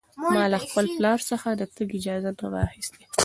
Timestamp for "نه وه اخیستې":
2.39-3.01